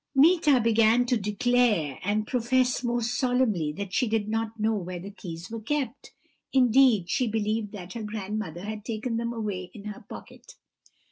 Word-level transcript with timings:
"Meeta 0.15 0.59
began 0.59 1.05
to 1.05 1.15
declare 1.15 1.99
and 2.03 2.25
profess 2.25 2.83
most 2.83 3.13
solemnly 3.19 3.71
that 3.71 3.93
she 3.93 4.07
did 4.07 4.27
not 4.27 4.59
know 4.59 4.73
where 4.73 4.97
the 4.99 5.11
keys 5.11 5.51
were 5.51 5.61
kept; 5.61 6.11
indeed, 6.51 7.07
she 7.07 7.27
believed 7.27 7.71
that 7.71 7.93
her 7.93 8.01
grandmother 8.01 8.61
had 8.61 8.83
taken 8.83 9.17
them 9.17 9.31
away 9.31 9.69
in 9.75 9.83
her 9.83 10.03
pocket. 10.09 10.55